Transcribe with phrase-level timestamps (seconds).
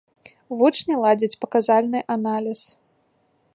[0.61, 2.61] Вучні ладзяць паказальны аналіз.